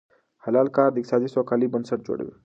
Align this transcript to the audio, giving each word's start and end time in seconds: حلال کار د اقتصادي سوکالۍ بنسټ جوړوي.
حلال 0.43 0.67
کار 0.75 0.89
د 0.91 0.95
اقتصادي 0.99 1.29
سوکالۍ 1.35 1.67
بنسټ 1.73 1.99
جوړوي. 2.07 2.35